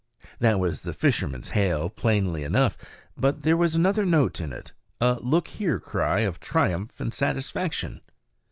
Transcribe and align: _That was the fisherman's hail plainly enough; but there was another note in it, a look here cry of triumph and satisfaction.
_That 0.39 0.59
was 0.59 0.81
the 0.81 0.93
fisherman's 0.93 1.49
hail 1.49 1.87
plainly 1.87 2.43
enough; 2.43 2.75
but 3.15 3.43
there 3.43 3.55
was 3.55 3.75
another 3.75 4.03
note 4.03 4.41
in 4.41 4.51
it, 4.51 4.73
a 4.99 5.19
look 5.21 5.47
here 5.49 5.79
cry 5.79 6.21
of 6.21 6.39
triumph 6.39 6.99
and 6.99 7.13
satisfaction. 7.13 8.01